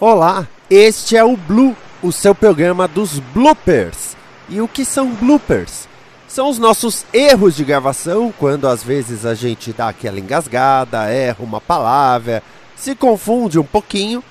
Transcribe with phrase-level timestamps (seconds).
[0.00, 4.16] Olá, este é o Blue, o seu programa dos bloopers.
[4.48, 5.88] E o que são bloopers?
[6.28, 11.38] São os nossos erros de gravação, quando às vezes a gente dá aquela engasgada, erra
[11.40, 12.44] uma palavra,
[12.76, 14.22] se confunde um pouquinho,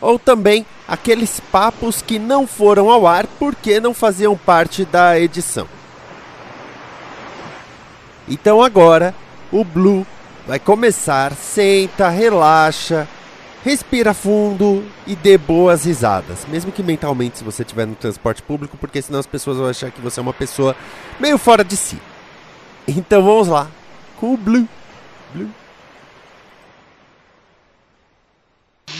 [0.00, 5.68] ou também aqueles papos que não foram ao ar porque não faziam parte da edição.
[8.26, 9.14] Então agora
[9.52, 10.06] o Blue
[10.46, 13.06] vai começar, senta, relaxa,
[13.64, 16.46] respira fundo e dê boas risadas.
[16.48, 19.90] Mesmo que mentalmente se você estiver no transporte público, porque senão as pessoas vão achar
[19.90, 20.74] que você é uma pessoa
[21.18, 21.98] meio fora de si.
[22.86, 23.70] Então vamos lá
[24.18, 24.68] com o Blue.
[25.34, 25.50] Blue.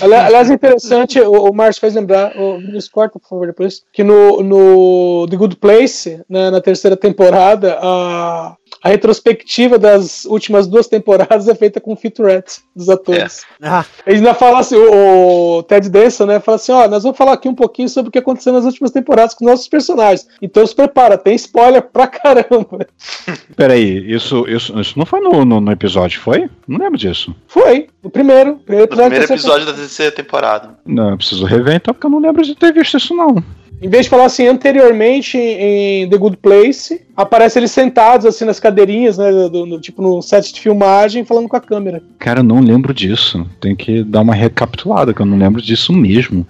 [0.00, 4.02] Aliás, é interessante, o, o Márcio faz lembrar, o Vinícius corta, por favor, depois, que
[4.02, 10.86] no, no The Good Place, né, na terceira temporada, a, a retrospectiva das últimas duas
[10.86, 13.44] temporadas é feita com featurettes dos atores.
[13.60, 13.68] É.
[13.68, 13.84] Ah.
[14.06, 17.34] Ele ainda fala assim, o, o Ted Danson, né, fala assim, ó, nós vamos falar
[17.34, 20.26] aqui um pouquinho sobre o que aconteceu nas últimas temporadas com nossos personagens.
[20.40, 22.86] Então se prepara, tem spoiler pra caramba.
[23.54, 26.48] Peraí, isso, isso, isso não foi no, no, no episódio, foi?
[26.66, 27.34] Não lembro disso.
[27.46, 28.56] Foi, no primeiro.
[28.56, 30.78] primeiro episódio, no primeiro episódio da terceira temporada.
[30.86, 33.42] Não, eu preciso rever então, porque eu não lembro de ter visto isso não.
[33.82, 38.60] Em vez de falar assim, anteriormente em The Good Place, aparece eles sentados assim nas
[38.60, 39.30] cadeirinhas, né?
[39.30, 42.02] Do, do, tipo no set de filmagem, falando com a câmera.
[42.18, 43.46] Cara, eu não lembro disso.
[43.58, 46.46] Tem que dar uma recapitulada, que eu não lembro disso mesmo.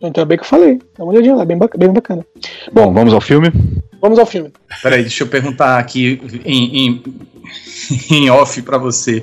[0.00, 0.78] Então é bem que eu falei.
[0.96, 1.84] Dá uma olhadinha lá, bem, bacana.
[1.84, 2.26] Bem bacana.
[2.72, 3.52] Bom, Bom, vamos ao filme?
[4.00, 4.50] Vamos ao filme.
[4.82, 7.02] Peraí, deixa eu perguntar aqui em, em,
[8.10, 9.22] em off para você.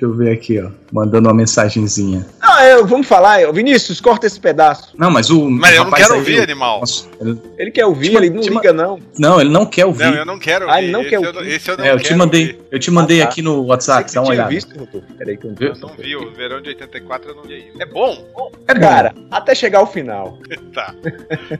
[0.00, 0.70] Deixa eu ver aqui, ó.
[0.90, 2.26] Mandando uma mensagenzinha.
[2.40, 3.42] Não, eu, vamos falar.
[3.42, 4.94] Eu, Vinícius, corta esse pedaço.
[4.96, 5.50] Não, mas o.
[5.50, 6.80] Mas eu não quero ouvir, eu, animal.
[6.80, 8.98] Nossa, ele, ele, quer ouvir, ele não liga, não.
[9.18, 10.04] Não, ele não quer ouvir.
[10.06, 10.74] Não, eu não quero ouvir.
[10.74, 11.48] Ah, ele não esse quer eu, ouvir.
[11.52, 12.60] Esse eu não é, eu quero te mandei, ouvir.
[12.70, 13.30] eu te mandei Ah, tá.
[13.30, 14.48] aqui no WhatsApp, dá uma olhada.
[14.48, 14.88] Visto,
[15.18, 17.84] Peraí que eu, eu não vi, o verão de 84 eu não vi ainda.
[17.84, 18.24] É bom?
[18.66, 20.38] É Cara, até chegar ao final.
[20.72, 20.94] tá.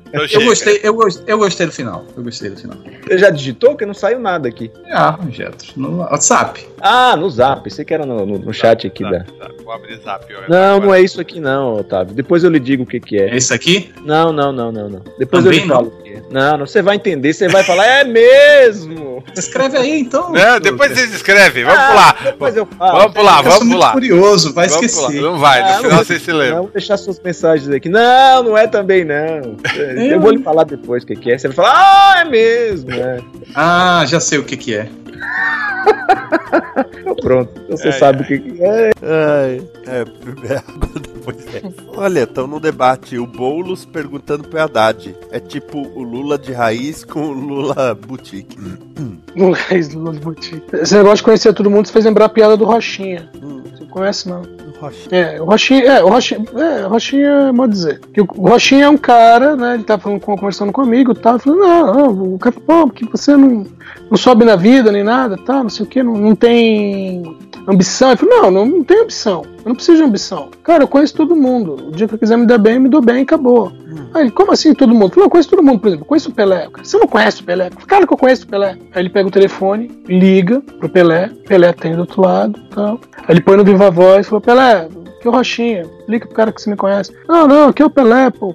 [0.08, 2.06] Então Eu gostei, eu, gostei, eu gostei do final.
[2.16, 2.78] Eu gostei do final.
[3.06, 3.76] Você já digitou?
[3.76, 4.70] Que não saiu nada aqui.
[4.90, 6.66] Ah, Jetro, no WhatsApp.
[6.80, 7.62] Ah, no zap.
[7.62, 9.24] Pensei que era no, no, no chat aqui da.
[9.64, 10.24] Vou abrir zap.
[10.48, 12.14] Não, não é isso aqui não, Otávio.
[12.14, 13.30] Depois eu lhe digo o que que é.
[13.30, 13.92] É isso aqui?
[14.04, 15.02] Não, não, não, não, não.
[15.18, 16.22] Depois Também eu lhe falo o que é.
[16.30, 19.22] Não, não, você vai entender, você vai falar, é mesmo!
[19.36, 20.30] Escreve aí então.
[20.32, 21.64] Não, depois vocês escrevem.
[21.64, 22.18] Vamos Ah, pular.
[22.24, 22.98] Depois eu falo.
[22.98, 23.92] Vamos pular, vamos muito pular.
[23.92, 25.18] curioso, vai Vamos esquecer.
[25.18, 25.30] pular.
[25.32, 26.62] Não vai, no Não, final vocês se lembram.
[26.62, 27.88] vou deixar suas mensagens aqui.
[27.88, 29.56] Não, não é também não.
[29.96, 31.38] Eu vou lhe falar depois o que que é.
[31.38, 32.92] Você vai falar, ah, é mesmo.
[32.92, 33.18] É.
[33.54, 34.88] Ah, já sei o que que é.
[37.22, 38.90] Pronto, você É, sabe o que que é.
[39.02, 41.62] Ai, é, depois é.
[41.96, 45.14] Olha, estão no debate o Boulos perguntando pro Haddad.
[45.30, 48.56] É tipo o Lula de raiz com o Lula boutique.
[49.36, 50.64] No Raiz do Lula Boutique.
[50.74, 53.30] Esse negócio de conhecer todo mundo fez lembrar a piada do Rochinha.
[53.40, 54.42] Hum, Você conhece, não?
[54.80, 55.14] Rocha.
[55.14, 58.00] É, o Rochinha, é, o Rochinha, é, o Rochinha modo dizer.
[58.14, 59.74] Que o Rochinha é um cara, né?
[59.74, 61.38] Ele tá falando, conversando comigo e tal.
[61.38, 63.66] Falando, não, não, o cara porque você não,
[64.10, 65.62] não sobe na vida nem nada, tá?
[65.62, 67.36] Não sei o que, não, não tem
[67.66, 68.10] ambição.
[68.10, 69.42] Ele falou, não, não, não tem ambição.
[69.58, 70.48] Eu não preciso de ambição.
[70.62, 71.88] Cara, eu conheço todo mundo.
[71.88, 73.72] O dia que eu quiser me dar bem, eu me dou bem e acabou.
[74.14, 75.06] Aí ele, como assim todo mundo?
[75.06, 76.68] Eu falei, eu conheço todo mundo, por exemplo, eu conheço o Pelé.
[76.70, 77.70] Cara, Você não conhece o Pelé?
[77.86, 78.78] Claro que eu conheço o Pelé.
[78.92, 83.00] Aí ele pega o telefone, liga pro Pelé, Pelé atende do outro lado tal.
[83.18, 84.88] Aí ele põe no Viva Voz e falou, Pelé,
[85.20, 87.12] que é o Rochinha, liga pro cara que você me conhece.
[87.28, 88.54] Não, não, aqui é o Pelé, pô.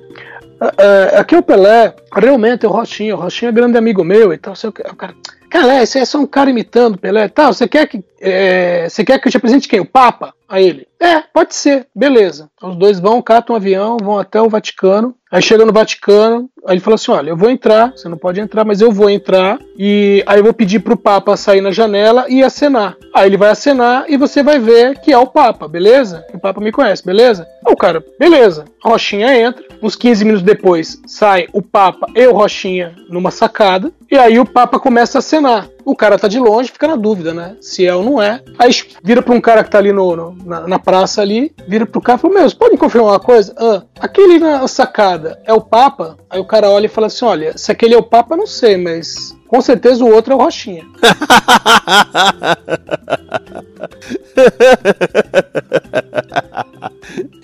[0.59, 4.03] Ah, ah, aqui é o Pelé, realmente é o Rochinha, o Rochinha é grande amigo
[4.03, 4.55] meu e tal.
[4.55, 4.73] sei o.
[4.83, 5.13] Aí O cara,
[5.49, 7.53] Pelé, você é só um cara imitando Pelé tal.
[7.53, 9.79] Você quer que é, você quer que eu te apresente quem?
[9.79, 10.33] O Papa?
[10.47, 10.87] A ele.
[10.99, 12.49] É, pode ser, beleza.
[12.55, 15.15] Então, os dois vão, catam um avião, vão até o Vaticano.
[15.31, 18.39] Aí chega no Vaticano, aí ele fala assim: olha, eu vou entrar, você não pode
[18.39, 19.59] entrar, mas eu vou entrar.
[19.77, 22.95] E aí eu vou pedir pro Papa sair na janela e acenar.
[23.13, 26.25] Aí ele vai acenar e você vai ver que é o Papa, beleza?
[26.33, 27.47] O Papa me conhece, beleza?
[27.67, 28.65] O cara, beleza.
[28.83, 33.91] Rochinha entra, uns 15 minutos depois sai o Papa e o Rochinha numa sacada.
[34.15, 35.67] E aí o Papa começa a acenar.
[35.83, 37.57] O cara tá de longe, fica na dúvida, né?
[37.59, 38.41] Se é ou não é.
[38.57, 38.71] Aí
[39.03, 41.99] vira pra um cara que tá ali no, no- na, na praça ali, vira pro
[41.99, 43.53] cara e fala, meu, você pode confirmar uma coisa?
[43.57, 46.17] Ah, aquele na sacada é o Papa?
[46.29, 48.77] Aí o cara olha e fala assim, olha, se aquele é o Papa, não sei,
[48.77, 50.85] mas com certeza o outro é o Rochinha.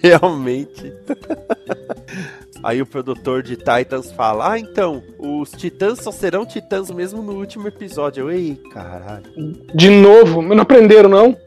[0.01, 0.93] Realmente.
[2.63, 7.33] Aí o produtor de Titans fala: Ah, então, os titãs só serão titãs mesmo no
[7.33, 8.23] último episódio.
[8.23, 9.23] Eu, Ei, caralho.
[9.73, 11.37] De novo, não aprenderam, não?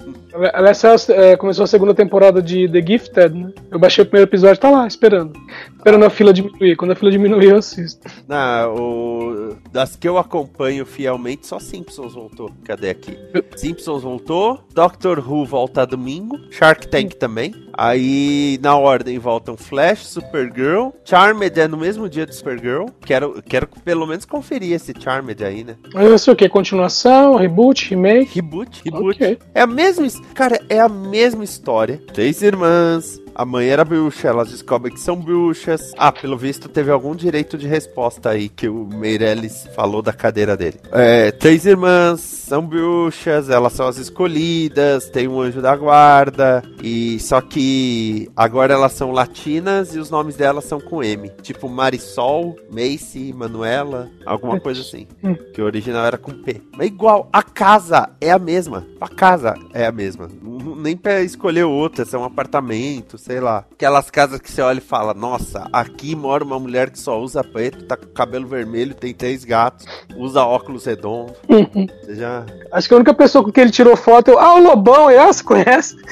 [0.53, 3.53] Aliás, é, começou a segunda temporada de The Gifted, né?
[3.71, 5.33] Eu baixei o primeiro episódio, tá lá, esperando.
[5.77, 6.77] Esperando a fila diminuir.
[6.77, 8.01] Quando a fila diminuir, eu assisto.
[8.27, 12.51] Na, o, das que eu acompanho fielmente, só Simpsons voltou.
[12.65, 13.17] Cadê aqui?
[13.55, 17.55] Simpsons voltou, Doctor Who volta domingo, Shark Tank também.
[17.77, 22.87] Aí, na ordem, voltam Flash, Supergirl, Charmed é no mesmo dia de Supergirl.
[23.05, 25.75] Quero, quero pelo menos conferir esse Charmed aí, né?
[25.93, 26.49] Mas eu sei o que?
[26.49, 28.37] Continuação, reboot, remake?
[28.37, 29.17] Reboot, reboot.
[29.17, 29.39] Ok.
[29.55, 30.07] É a mesma.
[30.07, 32.01] his- Cara, é a mesma história.
[32.13, 33.24] Três irmãs.
[33.35, 35.93] A mãe era bruxa, elas descobrem que são bruxas.
[35.99, 40.57] Ah, pelo visto teve algum direito de resposta aí que o Meirelles falou da cadeira
[40.57, 40.79] dele.
[40.93, 46.63] É, três irmãs são bruxas, elas são as escolhidas, tem um anjo da guarda.
[46.81, 51.31] E só que agora elas são latinas e os nomes delas são com M.
[51.43, 55.09] Tipo Marisol, Macy, Manuela, alguma coisa assim.
[55.25, 55.35] Hum.
[55.53, 56.63] Que o original era com P.
[56.77, 58.87] Mas igual, a casa é a mesma.
[59.01, 60.29] A casa é a mesma.
[60.77, 63.65] Nem pra escolher outra, se é um apartamento, sei lá.
[63.73, 67.43] Aquelas casas que você olha e fala, nossa, aqui mora uma mulher que só usa
[67.43, 71.35] preto, tá com cabelo vermelho, tem três gatos, usa óculos redondos.
[72.05, 72.45] Você já...
[72.71, 74.39] Acho que a única pessoa com quem ele tirou foto é o.
[74.39, 75.17] Ah, o Lobão, é?
[75.19, 75.97] Ah, você conhece?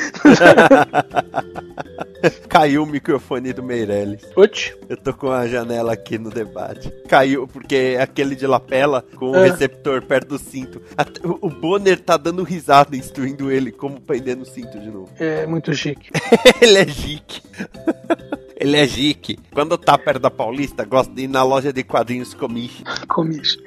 [2.49, 4.25] Caiu o microfone do Meirelles.
[4.26, 4.73] Putz.
[4.88, 6.88] Eu tô com a janela aqui no debate.
[7.09, 9.49] Caiu, porque é aquele de lapela com o É.
[9.50, 10.81] receptor perto do cinto.
[11.25, 15.09] O o Bonner tá dando risada instruindo ele como prender no cinto de novo.
[15.19, 16.11] É muito chique.
[16.62, 17.43] ele é jique.
[18.56, 19.38] ele é jique.
[19.52, 22.84] Quando tá perto da Paulista, gosta de ir na loja de quadrinhos comiche.
[23.08, 23.58] Comiche.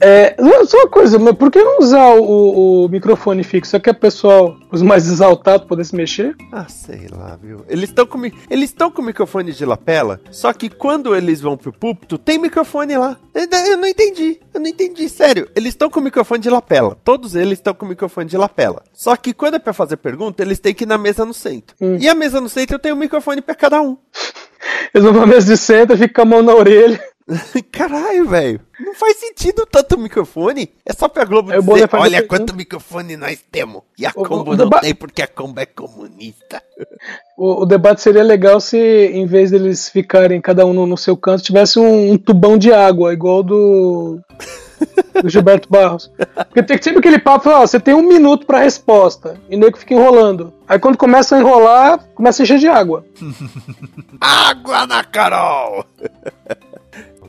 [0.00, 0.34] É,
[0.66, 3.72] só uma coisa, mas por que não usar o, o microfone fixo?
[3.72, 6.34] Só que o pessoal, os mais exaltados, poder se mexer?
[6.50, 7.64] Ah, sei lá, viu?
[7.68, 11.72] Eles estão com, eles estão com microfone de lapela, só que quando eles vão pro
[11.72, 13.18] púlpito, tem microfone lá.
[13.34, 15.48] Eu, eu não entendi, eu não entendi, sério.
[15.54, 18.82] Eles estão com microfone de lapela, todos eles estão com microfone de lapela.
[18.92, 21.76] Só que quando é pra fazer pergunta, eles têm que ir na mesa no centro.
[21.80, 21.98] Hum.
[22.00, 23.98] E a mesa no centro tem um microfone pra cada um.
[24.92, 27.00] Eles vão pra mesa de centro, ficam com a mão na orelha.
[27.70, 28.60] Caralho, velho.
[28.78, 30.72] Não faz sentido tanto microfone.
[30.84, 33.82] É só pra Globo o dizer, olha quanto microfone nós temos.
[33.98, 36.62] E a O- Combo o não tem porque a Combo é comunista.
[37.36, 41.16] O, o debate seria legal se, em vez deles ficarem cada um no, no seu
[41.16, 44.20] canto, tivesse um, um tubão de água, igual do.
[45.22, 46.10] do Gilberto Barros.
[46.34, 49.94] Porque tem sempre aquele papo, ó, você tem um minuto pra resposta, e nego fica
[49.94, 50.52] enrolando.
[50.68, 53.06] Aí quando começa a enrolar, começa a encher de água.
[54.20, 55.86] Água na Carol!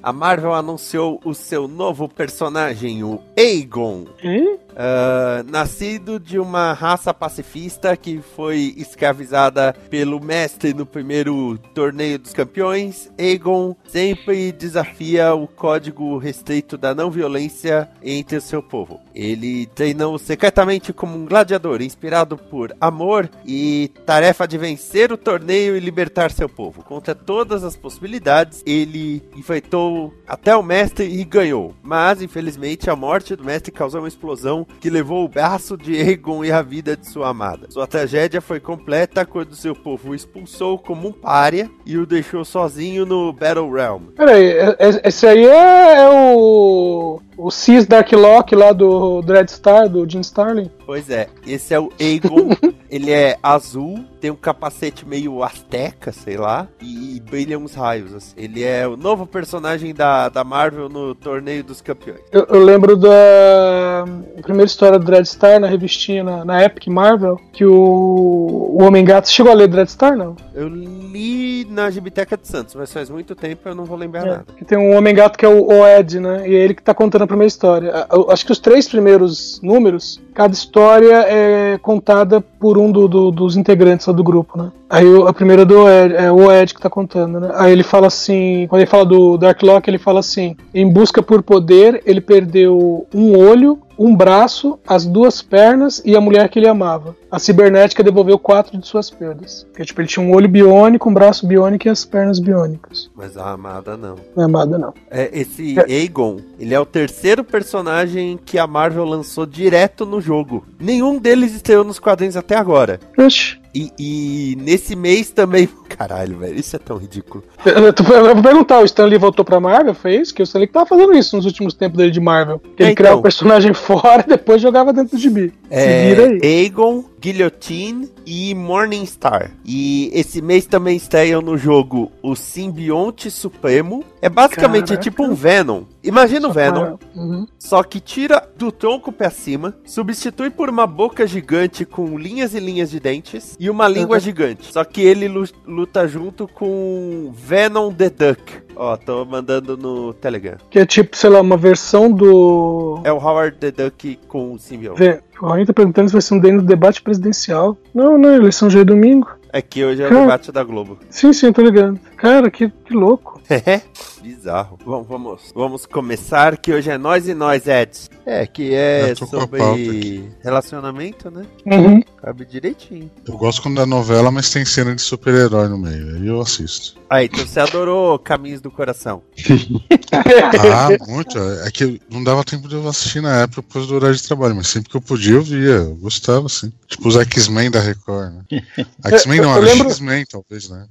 [0.03, 4.05] A Marvel anunciou o seu novo personagem, o Aegon.
[4.23, 4.57] Hum?
[4.75, 12.33] Ah, nascido de uma raça pacifista que foi escravizada pelo mestre no primeiro torneio dos
[12.33, 18.99] campeões, Aegon sempre desafia o código restrito da não violência entre o seu povo.
[19.13, 25.75] Ele treinou secretamente como um gladiador, inspirado por amor e tarefa de vencer o torneio
[25.75, 26.83] e libertar seu povo.
[26.83, 31.75] Contra todas as possibilidades, ele enfrentou até o mestre e ganhou.
[31.83, 36.43] Mas, infelizmente, a morte do mestre causou uma explosão que levou o braço de Aegon
[36.43, 37.67] e a vida de sua amada.
[37.69, 42.43] Sua tragédia foi completa quando seu povo o expulsou como um pária e o deixou
[42.45, 44.03] sozinho no Battle Realm.
[44.15, 47.21] Peraí, é- é- esse aí é, é o.
[47.37, 50.69] O Cis Darklock lá do Dreadstar, do Jim Starlin.
[50.91, 52.49] Pois é, esse é o Aegon.
[52.91, 58.13] ele é azul, tem um capacete meio asteca, sei lá, e brilha uns raios.
[58.13, 58.33] assim.
[58.35, 62.19] Ele é o novo personagem da, da Marvel no Torneio dos Campeões.
[62.29, 64.03] Eu, eu lembro da
[64.41, 69.29] primeira história do Dreadstar na revistinha, na, na Epic Marvel, que o, o Homem-Gato.
[69.29, 70.35] Chegou a ler Dreadstar, não?
[70.53, 74.29] Eu li na Gibiteca de Santos, mas faz muito tempo eu não vou lembrar É,
[74.29, 74.45] nada.
[74.57, 76.49] que tem um Homem-Gato que é o Oed, né?
[76.49, 78.05] E é ele que tá contando a primeira história.
[78.27, 83.55] Acho que os três primeiros números, cada história é contada por um do- do- dos
[83.57, 84.71] integrantes do grupo, né?
[84.89, 87.51] Aí a primeira do Oed, é o Oed que tá contando, né?
[87.55, 91.41] Aí ele fala assim, quando ele fala do Darklock, ele fala assim: em busca por
[91.41, 96.67] poder, ele perdeu um olho, um braço, as duas pernas e a mulher que ele
[96.67, 97.15] amava.
[97.29, 99.65] A cibernética devolveu quatro de suas perdas.
[99.69, 103.09] Porque, tipo, ele tinha um olho biônico, um braço biônico e as pernas biônicas.
[103.15, 104.15] Mas a amada não.
[104.35, 104.93] Não é amada, não.
[105.09, 110.65] É, esse Aegon, ele é o terceiro personagem que a Marvel lançou direto no jogo.
[110.79, 112.99] Nenhum deles estreou nos quadrinhos até agora.
[113.17, 113.60] Oxi.
[113.73, 115.69] E, e nesse mês também.
[115.89, 117.43] Caralho, velho, isso é tão ridículo.
[117.65, 119.93] Eu, eu, eu vou perguntar, o Stanley voltou pra Marvel?
[119.93, 120.33] Foi isso?
[120.33, 122.61] Que o Stanley que tava fazendo isso nos últimos tempos dele de Marvel.
[122.77, 123.19] Ele É, criava então.
[123.19, 125.53] o personagem fora e depois jogava dentro do gibi.
[125.69, 126.39] Se vira aí.
[126.41, 129.51] É, Aegon, Guillotine e Morningstar.
[129.63, 134.03] E esse mês também estreiam no jogo o Simbionte Supremo.
[134.23, 135.03] É basicamente Caraca.
[135.03, 135.83] tipo um Venom.
[136.03, 137.45] Imagina o Venom, Uhum.
[137.59, 142.59] só que tira do tronco pra cima, substitui por uma boca gigante com linhas e
[142.59, 144.19] linhas de dentes e uma língua Uhum.
[144.21, 144.71] gigante.
[144.73, 148.60] Só que ele lu- luta junto com Venom the Duck.
[148.83, 150.57] Ó, tô mandando no Telegram.
[150.71, 152.99] Que é tipo, sei lá, uma versão do.
[153.03, 154.97] É o Howard the Duck com o simbionte.
[154.97, 157.77] Vê, o Rainha tá perguntando se vai ser um day no debate presidencial.
[157.93, 159.29] Não, não, eleição já é domingo.
[159.53, 160.21] É que hoje é o Cara.
[160.21, 160.97] debate da Globo.
[161.11, 161.99] Sim, sim, tô ligado.
[162.17, 163.30] Cara, que, que louco.
[163.49, 163.81] É,
[164.21, 164.77] bizarro.
[164.85, 168.09] Vamos, vamos, vamos começar, que hoje é nós e nós, Eds.
[168.25, 171.45] É, que é sobre relacionamento, né?
[171.65, 172.01] Uhum.
[172.21, 173.09] Cabe direitinho.
[173.27, 176.15] Eu gosto quando é novela, mas tem cena de super-herói no meio.
[176.15, 176.99] Aí eu assisto.
[177.09, 179.21] Aí, então você adorou Caminhos do Coração.
[180.13, 181.37] Ah, muito.
[181.65, 184.55] É que não dava tempo de eu assistir na época depois do horário de trabalho,
[184.55, 185.57] mas sempre que eu podia eu via.
[185.75, 186.71] Eu gostava, assim.
[186.87, 188.43] Tipo os X-Men da Record, né?
[189.05, 190.85] X-Men não, era lembro- X-Men, talvez, né?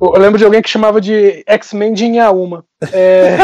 [0.00, 2.64] Eu lembro de alguém que chamava de X-Men de Inhaúma.
[2.92, 3.36] É...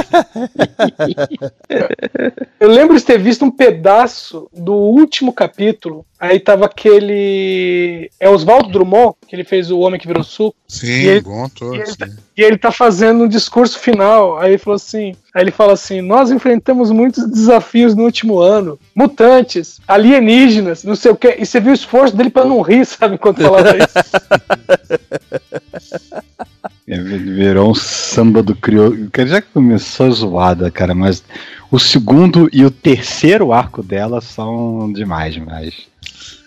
[2.59, 6.05] eu lembro de ter visto um pedaço do último capítulo.
[6.19, 8.11] Aí tava aquele.
[8.19, 10.57] É Oswaldo Drummond, que ele fez o Homem que Virou Suco.
[10.67, 12.17] Sim, E ele- bom ator, e ele sim.
[12.39, 14.39] E ele tá fazendo um discurso final.
[14.39, 18.79] Aí ele falou assim: aí ele fala assim: Nós enfrentamos muitos desafios no último ano.
[18.95, 21.37] Mutantes, alienígenas, não sei o quê.
[21.39, 23.93] E você viu o esforço dele pra não rir, sabe, enquanto falava isso.
[26.89, 29.11] É, Virou um samba do crioulo.
[29.11, 31.23] Que Já começou zoada, cara, mas
[31.71, 35.75] o segundo e o terceiro arco dela são demais, demais.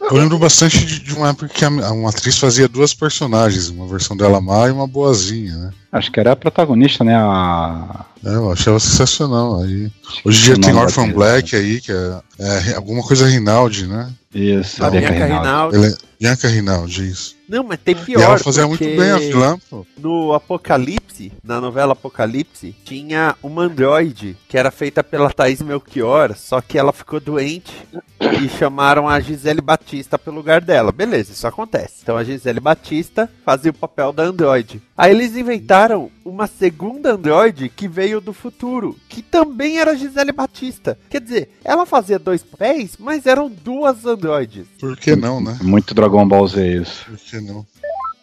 [0.01, 3.85] Eu lembro bastante de, de uma época que a, uma atriz fazia duas personagens, uma
[3.85, 5.71] versão dela má e uma boazinha, né?
[5.91, 7.15] Acho que era a protagonista, né?
[7.15, 8.05] A.
[8.25, 9.61] É, eu achava sensacional.
[9.61, 9.91] Aí,
[10.23, 14.09] hoje em dia tem Orphan atriz, Black aí, que é, é alguma coisa Rinaldi, né?
[14.33, 15.33] Isso, A a Bianca Rinaldi.
[15.33, 15.75] Rinaldi.
[15.75, 17.38] Ele é Bianca Rinaldi, isso.
[17.49, 18.21] Não, mas tem e pior.
[18.21, 19.83] ela fazia muito bem a vilã, pô.
[19.97, 26.61] No Apocalipse, na novela Apocalipse, tinha uma androide que era feita pela Thaís Melchior, só
[26.61, 27.73] que ela ficou doente
[28.19, 30.91] e chamaram a Gisele Batista pelo lugar dela.
[30.91, 31.95] Beleza, isso acontece.
[32.03, 34.81] Então a Gisele Batista fazia o papel da androide.
[34.95, 40.31] Aí eles inventaram uma segunda androide que veio do futuro, que também era a Gisele
[40.31, 40.99] Batista.
[41.09, 44.67] Quer dizer, ela fazia dois papéis, mas eram duas androides.
[44.79, 45.57] Por que não, né?
[45.61, 47.05] Muito Dragon Ball Z isso.
[47.05, 47.65] Por que não?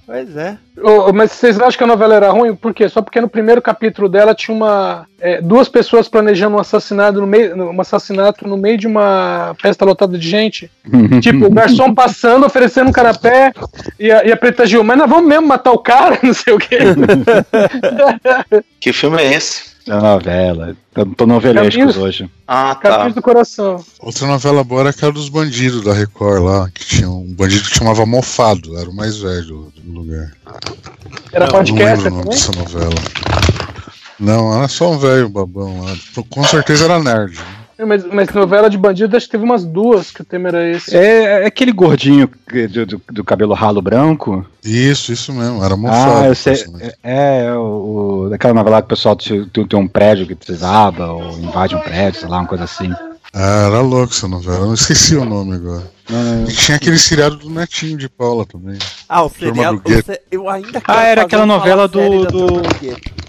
[0.06, 0.56] Pois é.
[0.80, 2.54] Ô, mas vocês acham que a novela era ruim?
[2.54, 2.88] Por quê?
[2.88, 7.26] Só porque no primeiro capítulo dela tinha uma é, duas pessoas planejando um assassinato no
[7.26, 10.70] meio, um assassinato no meio de uma festa lotada de gente.
[11.20, 13.52] Tipo, o garçom passando, oferecendo um canapé
[13.98, 16.54] e a, e a Preta Gil, mas nós vamos mesmo matar o cara, não sei
[16.54, 16.78] o quê.
[18.78, 19.75] Que filme é esse?
[19.88, 20.76] É novela.
[20.96, 22.30] Eu tô novelescos Caminhos- hoje.
[22.46, 22.90] Ah, tá.
[22.90, 23.84] Caminhos do coração.
[24.00, 27.76] Outra novela boa era aquela dos bandidos da Record lá, que tinha um bandido que
[27.76, 30.32] chamava Mofado, era o mais velho do lugar.
[31.32, 32.38] Era Não podcast lembro o nome também?
[32.38, 32.94] dessa novela.
[34.18, 35.94] Não, era só um velho babão lá.
[36.30, 37.38] Com certeza era nerd.
[37.78, 40.96] Mas, mas novela de bandido, acho que teve umas duas que o tema era esse.
[40.96, 42.30] É, é aquele gordinho
[42.70, 44.46] do, do- do cabelo ralo branco.
[44.64, 46.30] Isso, isso mesmo, era mofado.
[46.30, 46.54] Ah, sei.
[46.54, 46.92] personagem.
[47.04, 51.12] É, é o, daquela novela que o pessoal te- tem, tem um prédio que desaba,
[51.12, 52.90] ou invade um prédio, sei lá, uma coisa assim.
[53.34, 55.82] Ah, era louco essa novela, eu esqueci o nome agora.
[56.48, 58.78] E tinha aquele seriado do Netinho de Paula também.
[59.08, 59.74] Ah, o Turma serial.
[59.74, 60.06] do Gueto.
[60.06, 62.62] você- eu ainda Ah, era aquela novela do- do-.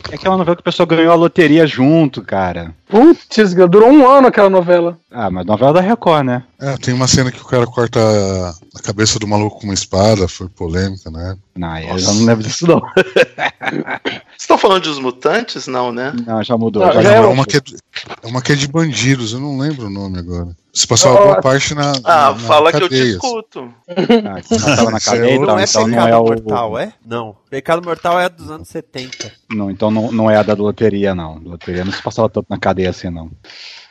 [0.10, 2.74] É aquela novela que o pessoal ganhou a loteria junto, cara.
[2.88, 4.98] Putz, durou um ano aquela novela.
[5.12, 6.44] Ah, mas novela da Record, né?
[6.60, 10.28] É, tem uma cena que o cara corta a, cabeça do maluco com uma espada,
[10.28, 11.36] foi polêmica, né?
[11.56, 12.80] Não, eu já não lembro disso, não.
[12.96, 15.68] Vocês estão falando dos mutantes?
[15.68, 16.14] Não, né?
[16.26, 16.86] Não, já mudou.
[16.86, 17.62] Não, já já é é uma que é,
[18.24, 20.56] é uma que é de bandidos, eu não lembro o nome agora.
[20.78, 21.92] Se passava Ó, boa parte na.
[22.04, 23.74] Ah, na fala que eu cadeia, discuto.
[23.90, 26.24] Ah, você na é cadeia, então, Não é então Pecado não é o.
[26.24, 26.94] Mortal, é?
[27.04, 27.36] Não.
[27.50, 29.32] Pecado Mortal é dos anos 70.
[29.50, 31.40] Não, então não, não é a da loteria, não.
[31.40, 33.32] Loteria não se passava tanto na cadeia assim, não.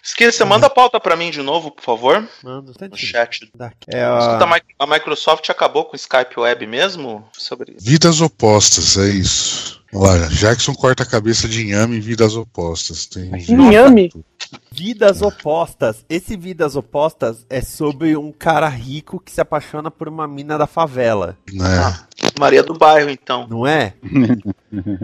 [0.01, 3.51] Esqueça, você manda a pauta pra mim de novo, por favor, Mano, tá no chat.
[3.89, 4.43] É Escuta, a...
[4.45, 7.29] a Mi- a Microsoft acabou com o Skype Web mesmo?
[7.33, 7.85] Sobre isso.
[7.85, 9.76] Vidas opostas, é isso.
[9.93, 13.07] Olha, Jackson corta a cabeça de inhame em vidas opostas.
[13.07, 14.13] Tem Inhame?
[14.71, 16.05] Vidas opostas.
[16.09, 20.67] Esse Vidas Opostas é sobre um cara rico que se apaixona por uma mina da
[20.67, 21.37] favela.
[21.53, 21.97] né?
[22.39, 23.47] Maria do Bairro, então.
[23.49, 23.95] Não é?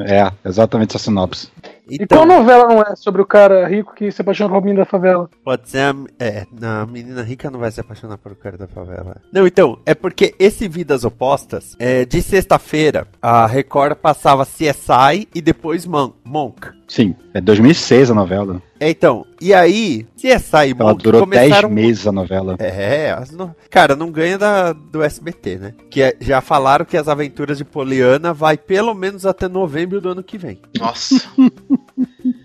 [0.04, 1.48] É, exatamente essa sinopse.
[1.88, 4.80] E Então, qual novela não é sobre o cara rico que se apaixona por menina
[4.80, 5.28] da favela?
[5.44, 8.56] Pode ser a, é, não, a menina rica não vai se apaixonar por o cara
[8.56, 9.16] da favela.
[9.32, 15.40] Não, então, é porque esse Vidas Opostas, é, de sexta-feira, a Record passava CSI e
[15.40, 16.68] depois Mon Monk.
[16.86, 18.62] Sim, é 2006 a novela.
[18.82, 21.70] É, então, e aí, CSI e Ela Monk durou 10 começaram...
[21.70, 22.56] meses a novela.
[22.58, 25.74] É, as no- cara, não ganha da, do SBT, né?
[25.88, 30.08] Que é- já falaram que as aventuras de Poliana vai pelo menos até novembro do
[30.08, 30.58] ano que vem.
[30.76, 31.14] Nossa.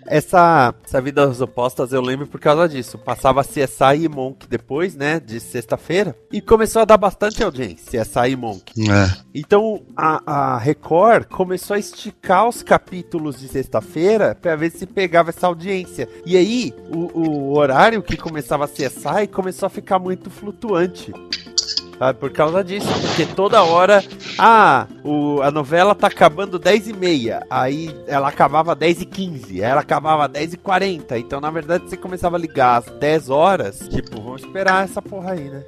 [0.08, 2.98] Essa, essa Vidas Opostas eu lembro por causa disso.
[2.98, 5.20] Passava CSI e Monk depois, né?
[5.20, 6.16] De sexta-feira.
[6.32, 8.90] E começou a dar bastante audiência, CSI e Monk.
[8.90, 9.18] É.
[9.34, 15.30] Então a, a Record começou a esticar os capítulos de sexta-feira pra ver se pegava
[15.30, 16.08] essa audiência.
[16.26, 21.12] E aí, o, o horário que começava a CSI começou a ficar muito flutuante.
[21.98, 24.04] Sabe, por causa disso, porque toda hora,
[24.38, 29.64] ah, o, a novela tá acabando 10 e meia, aí ela acabava 10 e 15,
[29.64, 33.30] aí ela acabava 10 e 40, então na verdade você começava a ligar às 10
[33.32, 35.64] horas, tipo, vamos esperar essa porra aí, né?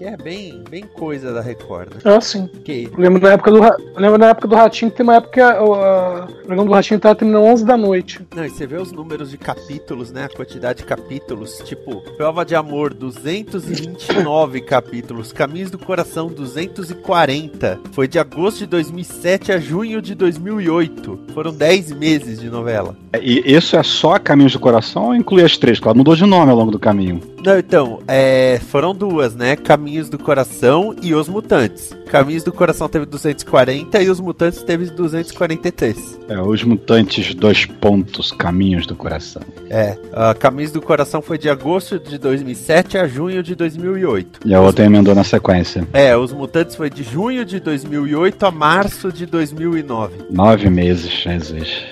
[0.00, 2.00] Que é bem, bem coisa da Record, né?
[2.06, 2.48] Ah, sim.
[2.64, 3.60] Que Eu lembro na época do,
[4.00, 6.64] lembro na época do Ratinho, que tem uma época que a- o a- o programa
[6.64, 8.18] do Ratinho tava terminando 11 da noite.
[8.34, 10.24] Não, e você vê os números de capítulos, né?
[10.24, 11.58] A quantidade de capítulos.
[11.66, 15.34] Tipo, Prova de Amor, 229 capítulos.
[15.34, 17.78] Caminhos do Coração, 240.
[17.92, 21.18] Foi de agosto de 2007 a junho de 2008.
[21.34, 22.96] Foram 10 meses de novela.
[23.20, 25.78] E isso é só Caminhos do Coração ou inclui as três?
[25.78, 27.20] Porque ela mudou de nome ao longo do caminho.
[27.44, 29.56] Não, então, é, foram duas, né?
[29.56, 31.90] Caminhos do Coração e Os Mutantes.
[32.06, 36.18] Caminhos do Coração teve 240 e Os Mutantes teve 243.
[36.28, 39.42] É, os mutantes, dois pontos, Caminhos do Coração.
[39.68, 44.40] É, a Caminhos do Coração foi de agosto de 2007 a junho de 2008.
[44.44, 45.86] E a outra emendou na sequência.
[45.92, 50.14] É, Os Mutantes foi de junho de 2008 a março de 2009.
[50.30, 51.84] Nove meses, Jesus.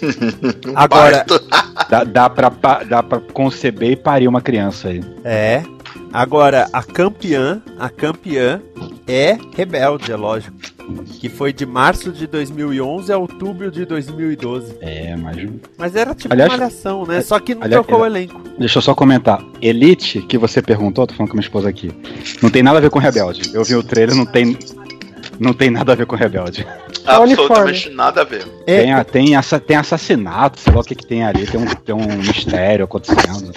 [0.74, 1.24] Agora.
[1.88, 2.50] Dá, dá, pra,
[2.84, 5.02] dá pra conceber e parir uma criança aí.
[5.24, 5.62] é.
[6.12, 8.60] Agora, a campeã, a campeã
[9.06, 10.56] é Rebelde, é lógico.
[11.20, 14.76] Que foi de março de 2011 a outubro de 2012.
[14.80, 15.36] É, mas.
[15.76, 17.20] Mas era tipo Aliás- malhação, né?
[17.20, 18.40] Só que não aliás- trocou o elenco.
[18.58, 19.42] Deixa eu só comentar.
[19.60, 21.90] Elite, que você perguntou, tô falando com minha esposa aqui.
[22.42, 23.50] Não tem nada a ver com Rebelde.
[23.52, 24.58] Eu vi o trailer, não tem.
[25.38, 26.66] Não tem nada a ver com Rebelde.
[27.04, 28.46] Absolutamente nada a ver.
[28.66, 31.94] É, Tem, tem, tem assassinato, sei lá o que, que tem ali, tem um, tem
[31.94, 33.52] um mistério acontecendo.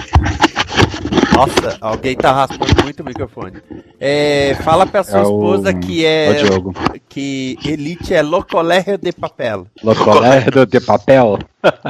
[1.34, 3.62] Nossa, alguém tá raspando muito o microfone.
[4.00, 6.74] É, fala pra sua É o- esposa que é é o Diogo.
[7.10, 9.66] que Elite é lo colégio de papel.
[9.84, 11.40] Locolé de papel.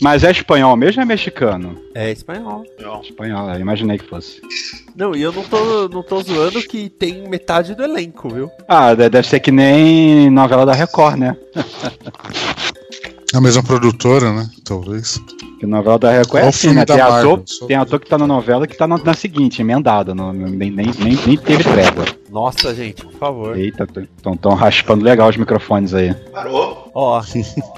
[0.00, 1.78] Mas é espanhol mesmo ou é mexicano?
[1.94, 2.64] É espanhol.
[3.02, 4.40] Espanhol, eu imaginei que fosse.
[4.94, 8.50] Não, e eu não tô, não tô zoando que tem metade do elenco, viu?
[8.68, 11.36] Ah, de- deve ser que nem novela da Record, né?
[13.36, 14.48] A mesma produtora, né?
[14.64, 15.20] Talvez.
[15.60, 16.84] Que novela da Record é Qual assim, né?
[16.84, 17.32] Tem Marvel?
[17.34, 20.14] ator, Só- tem ator que tá na novela que tá na, na seguinte, emendada.
[20.14, 22.04] no- nem, nem, nem, nem teve trégua.
[22.30, 23.56] Nossa, gente, por favor.
[23.58, 23.86] Eita,
[24.22, 26.12] tão, tão raspando legal os microfones aí.
[26.32, 26.90] Parou?
[26.94, 27.22] Ó,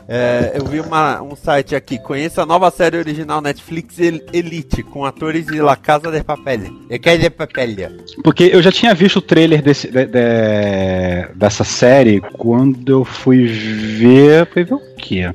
[0.09, 1.99] é, eu vi uma- um site aqui.
[1.99, 6.61] Conheça a nova série original Netflix El- Elite, com atores de La Casa de Papel.
[6.91, 7.91] E Casa de Papel.
[8.25, 13.47] Porque eu já tinha visto o trailer desse, de- de- dessa série quando eu fui
[13.47, 14.47] ver.
[14.53, 14.75] Fui ver
[15.09, 15.35] o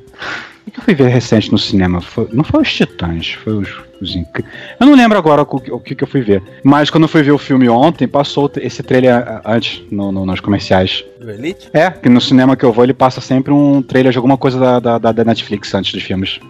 [0.66, 2.00] O que eu fui ver recente no cinema?
[2.00, 3.68] Foi- não foi os Titãs, foi os,
[4.00, 4.16] os
[4.80, 6.42] Eu não lembro agora o, que- o que, eu fui ver.
[6.64, 10.40] Mas quando eu fui ver o filme ontem, passou esse trailer antes no, no- nos
[10.40, 11.04] comerciais.
[11.20, 11.68] Do Elite?
[11.72, 14.58] É, que no cinema que eu vou ele passa sempre um trailer de alguma coisa
[14.58, 16.40] da, da, da- da Netflix antes dos filmes.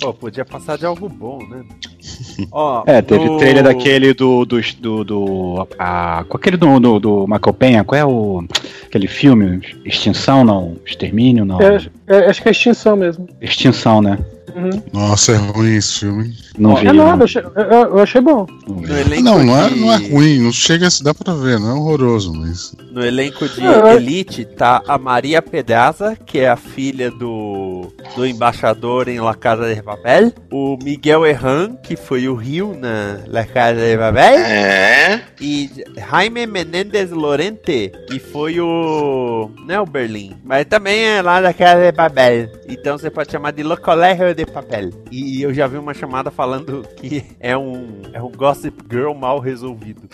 [0.00, 1.62] Pô, podia passar de algo bom, né?
[2.50, 4.44] Ó, É, teve no- trailer daquele do.
[4.46, 8.42] do, do, do a, aquele do, do, do Michael Penha, qual é o.
[8.90, 9.60] aquele filme?
[9.84, 10.76] Extinção, não?
[10.84, 11.60] Extermínio, não?
[11.60, 13.28] É, é, acho que é extinção mesmo.
[13.40, 14.18] Extinção, né?
[14.54, 14.82] Uhum.
[14.92, 16.24] Nossa, é ruim esse filme.
[16.26, 16.34] hein?
[16.58, 16.86] Não vi.
[16.88, 17.06] É não.
[17.06, 18.46] nada, eu achei, eu, eu achei bom.
[18.66, 18.86] não vi.
[18.88, 21.58] No elenco Não, é, de- não é ruim, não chega a se dá pra ver,
[21.58, 22.74] não é horroroso, mas.
[22.90, 23.94] No elenco de é.
[23.94, 29.72] Elite tá a Maria Pedraza, que é a filha do, do embaixador em La Casa
[29.74, 30.32] de Papel.
[30.50, 34.38] O Miguel Erran, que foi o Rio na La Casa de Papel.
[34.40, 35.22] É.
[35.40, 35.70] E
[36.10, 39.50] Jaime Menendez Lorente, que foi o.
[39.66, 42.48] Não é o Berlim, mas também é lá da Casa de Papel.
[42.68, 44.90] Então você pode chamar de Le Colégio de Papel.
[45.10, 49.38] E eu já vi uma chamada falando que é um, é um Gossip Girl mal
[49.38, 50.08] resolvido.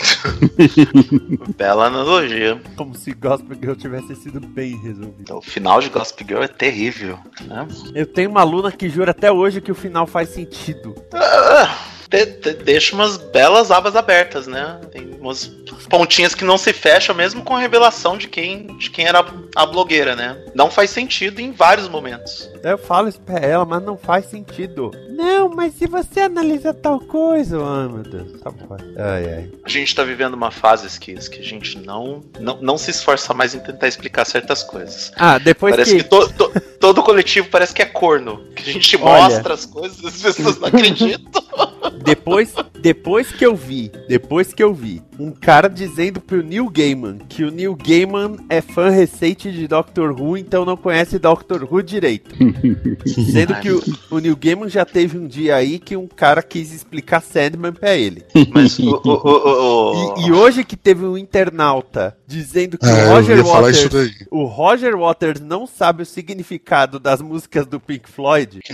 [1.56, 2.60] Bela analogia.
[2.76, 5.36] Como se Gossip Girl tivesse sido bem resolvido.
[5.36, 7.66] O final de Gossip Girl é terrível, né?
[7.94, 10.94] Eu tenho uma aluna que jura até hoje que o final faz sentido.
[11.12, 11.76] Ah,
[12.09, 14.79] de- de- deixa umas belas abas abertas, né?
[14.92, 15.47] Tem umas
[15.88, 19.66] pontinhas que não se fecham mesmo com a revelação de quem, de quem era a
[19.66, 20.37] blogueira, né?
[20.55, 22.49] Não faz sentido em vários momentos.
[22.62, 24.90] Eu falo isso pra ela, mas não faz sentido.
[25.11, 27.57] Não, mas se você analisa tal coisa.
[27.62, 28.40] Ai, meu Deus.
[28.40, 28.77] Tá bom.
[28.99, 29.51] Ai, ai.
[29.64, 33.33] A gente tá vivendo uma fase, Skis, que a gente não, não, não se esforça
[33.33, 35.12] mais em tentar explicar certas coisas.
[35.16, 36.03] Ah, depois parece que.
[36.03, 38.45] que, to- to- todo coletivo parece que é corno.
[38.55, 39.23] Que a gente Olha.
[39.23, 41.42] mostra as coisas e as pessoas não acreditam.
[42.04, 47.18] Depois, depois que eu vi, depois que eu vi um cara dizendo pro Neil Gaiman
[47.28, 51.82] que o Neil Gaiman é fã recente de Doctor Who, então não conhece Doctor Who
[51.82, 52.35] direito.
[53.32, 56.72] Sendo que o, o Neil Gaiman já teve um dia aí que um cara quis
[56.72, 58.24] explicar Sandman pra ele.
[58.52, 62.92] Mas o, o- o- o- E, e hoje que teve um internauta dizendo que É,
[62.92, 68.09] o eu Roger Waters, o Roger Waters não sabe o significado das músicas do Pink
[68.09, 68.61] Floyd.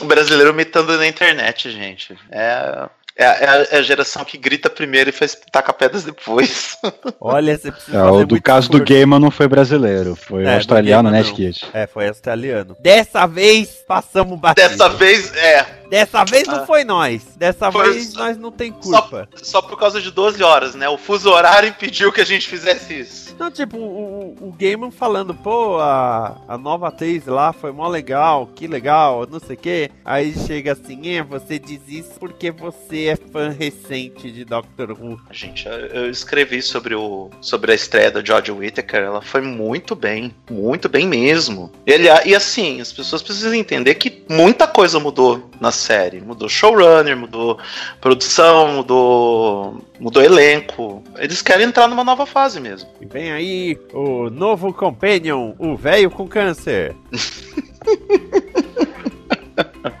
[0.00, 2.16] o brasileiro imitando na internet, gente.
[2.30, 6.04] É, é, a- é a- é a geração que grita primeiro e faz taca pedras
[6.04, 6.76] depois.
[7.20, 8.92] Olha, você precisa É, fazer o do muito caso do esforço.
[8.94, 11.20] Gamer não foi brasileiro, foi É, do australiano, né.
[11.22, 11.66] Skid?
[11.72, 12.76] É, foi australiano.
[12.80, 14.68] Dessa vez passamos batido.
[14.68, 15.77] Dessa vez, é.
[15.88, 16.66] Dessa vez não Ah.
[16.66, 17.22] foi nós.
[17.36, 19.28] Dessa Foi vez só- nós não tem Só, culpa.
[19.42, 20.88] só por causa de 12 horas, né?
[20.88, 23.36] O fuso horário impediu que a gente fizesse isso.
[23.38, 27.86] Não, tipo, o, o, o Gaiman falando, pô, a, a nova atriz lá foi mó
[27.88, 29.90] legal, que legal, não sei o quê.
[30.04, 35.20] Aí chega assim, é, você diz isso porque você é fã recente de Doctor Who.
[35.30, 39.02] Gente, eu- escrevi sobre, o, sobre a estreia da George Whittaker.
[39.02, 41.70] Ela foi muito bem, muito bem mesmo.
[41.86, 46.20] Ele, e assim, as pessoas precisam entender que muita coisa mudou na série.
[46.20, 47.58] Mudou showrunner, mudou
[48.00, 51.02] produção, mudou, mudou elenco.
[51.16, 52.88] Eles querem entrar numa nova fase mesmo.
[53.00, 56.94] E vem aí o novo Companion, o velho com câncer.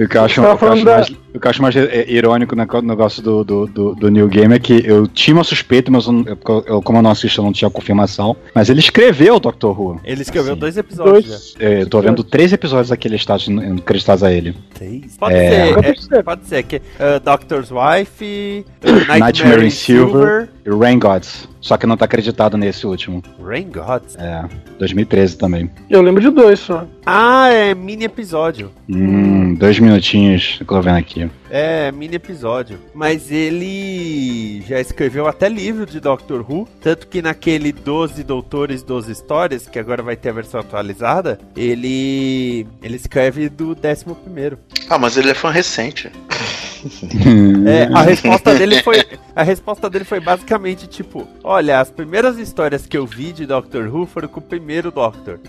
[0.00, 1.50] O que eu acho, Tava o que eu acho falando da- mais, o que eu
[1.50, 1.74] acho mais
[2.06, 5.90] irônico no negócio do, do, do, do New Game é que eu tinha uma suspeita,
[5.90, 6.24] mas eu,
[6.66, 8.36] eu- como eu não assisto, eu não tinha confirmação.
[8.54, 10.00] Mas ele escreveu o Doctor Who.
[10.04, 10.60] Ele escreveu Sim.
[10.60, 11.54] dois episódios Dois.
[11.58, 11.66] já.
[11.66, 14.54] É, Eu tô vendo três episódios daquele estágio acreditados a ele.
[15.18, 15.94] Pode É.
[15.96, 16.62] ser, é, pode ser.
[16.62, 21.48] Que, uh, Doctor's Wife, uh, Nightmare, Nightmare in in Silver, Silver e Rain Gods.
[21.60, 23.20] Só que não tá acreditado nesse último.
[23.44, 24.16] Rain Gods.
[24.16, 24.44] É,
[24.78, 25.68] 2013 também.
[25.90, 26.86] Eu lembro de dois só.
[27.04, 28.70] Ah, é mini episódio.
[28.88, 31.30] Hum, dois minutinhos, eu tô vendo aqui.
[31.50, 32.78] É, mini episódio.
[32.94, 36.68] Mas ele já escreveu até livro de Doctor Who.
[36.80, 42.66] Tanto que naquele 12 Doutores, 12 Histórias, que agora vai ter a versão atualizada, ele.
[42.82, 44.58] ele escreve do 11.
[44.88, 46.10] Ah, mas ele é fã recente.
[47.66, 49.04] É, a resposta dele foi.
[49.34, 53.86] A resposta dele foi basicamente tipo: Olha, as primeiras histórias que eu vi de Doctor
[53.86, 55.38] Who foram com o primeiro Doctor.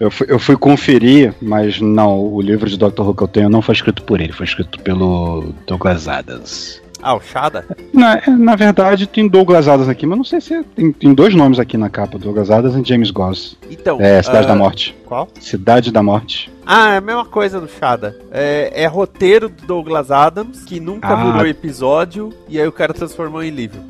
[0.00, 3.50] Eu fui, eu fui conferir, mas não, o livro de Doctor Who que eu tenho
[3.50, 6.80] não foi escrito por ele, foi escrito pelo Douglas Adams.
[7.02, 7.64] Ah, o Shada?
[7.92, 11.34] Na, na verdade, tem Douglas Adams aqui, mas não sei se é- tem, tem dois
[11.34, 13.56] nomes aqui na capa: Douglas Adams e James Goss.
[13.70, 13.98] Então.
[14.00, 14.96] É, Cidade ah, da Morte.
[15.06, 15.28] Qual?
[15.40, 16.50] Cidade da Morte.
[16.66, 18.14] Ah, é a mesma coisa do Shada.
[18.30, 21.16] É, é roteiro do Douglas Adams, que nunca Ah.
[21.32, 23.80] virou episódio, e aí o cara transformou em livro.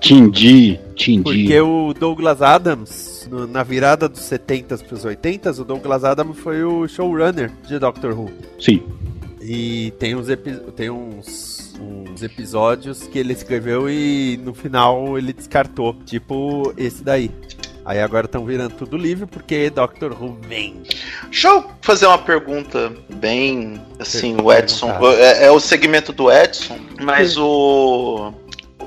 [0.00, 1.22] Tindi, Tindi.
[1.24, 6.62] Porque o Douglas Adams, no- na virada dos 70s pros 80s, o Douglas Adams foi
[6.62, 8.30] o showrunner de Doctor Who.
[8.60, 8.82] Sim.
[9.40, 10.26] E tem uns,
[10.76, 15.94] tem uns, uns episódios que ele escreveu e no final ele descartou.
[16.04, 17.30] Tipo esse daí.
[17.84, 20.82] Aí agora estão virando tudo livre porque Doctor Who vem.
[21.24, 24.52] Deixa eu fazer uma pergunta bem assim, o.
[24.52, 24.90] Edson.
[25.14, 28.30] É, é o segmento do Edson, mas o.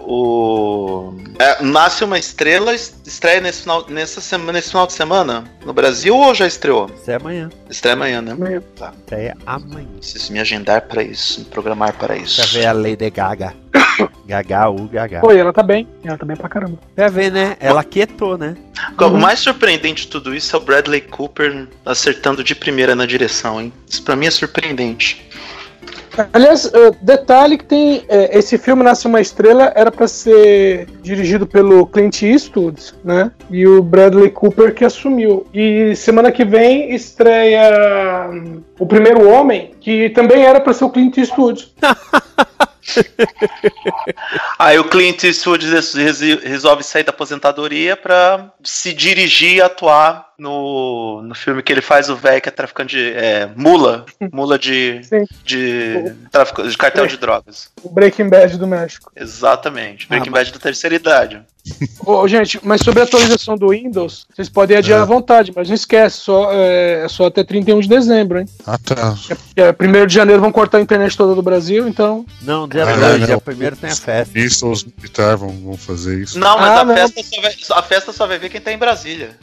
[0.06, 1.14] O.
[1.40, 6.16] é, Nasce uma estrela, estreia nesse final, nessa semana, nesse final de semana no Brasil
[6.16, 6.90] ou já estreou?
[7.08, 7.50] É amanhã.
[7.70, 8.32] Estreia amanhã, né?
[8.32, 8.62] Amanhã.
[8.76, 8.94] Tá.
[9.00, 9.88] Estreia amanhã.
[9.98, 12.42] Preciso me agendar pra isso, me programar para isso.
[12.42, 13.54] Pra ver a Lady Gaga.
[14.26, 15.20] Gaga, u Gaga.
[15.20, 15.88] Pô, e ela tá bem.
[16.04, 16.78] Ela tá bem pra caramba.
[16.96, 17.56] Pra ver, né?
[17.60, 18.56] Ela quietou, né?
[19.00, 23.60] O mais surpreendente de tudo isso é o Bradley Cooper acertando de primeira na direção,
[23.62, 23.72] hein?
[23.88, 25.30] Isso pra mim é surpreendente.
[26.34, 28.04] Aliás, eh, detalhe que tem.
[28.10, 33.32] eh, esse filme Nasce uma Estrela era pra ser dirigido pelo Clint Eastwood, né?
[33.50, 35.48] E o Bradley Cooper que assumiu.
[35.54, 40.90] E semana que vem estreia hum, O Primeiro Homem, que também era pra ser o
[40.90, 41.72] Clint Eastwood.
[44.64, 50.28] Aí o Clint Eastwood res- res- resolve sair da aposentadoria pra se dirigir e atuar
[50.38, 53.12] no, no filme que ele faz o velho que é traficante de.
[53.14, 54.06] É, mula.
[54.32, 55.02] Mula de.
[55.44, 57.72] De, trafic- de cartel de drogas.
[57.84, 59.12] O Breaking Bad do México.
[59.16, 60.08] Exatamente.
[60.08, 61.42] Breaking Ah, Bad da terceira idade.
[62.06, 65.02] Ô, gente, mas sobre a atualização do Windows, vocês podem adiar É.
[65.04, 68.46] à vontade, mas não esquece, só, é, é só até 31 de dezembro, hein?
[68.66, 69.16] Ah, tá.
[69.56, 72.26] É, 1 de janeiro vão cortar a internet toda do Brasil, então.
[72.42, 73.28] Não, dia Ah, 2, não.
[73.28, 74.38] dia 1 tem a festa.
[74.40, 76.40] Isso, os militares vão, vão fazer isso.
[76.40, 76.96] Não, mas Ah, a, não.
[76.96, 79.38] Festa só vai, a festa só vai ver quem tá em Brasília.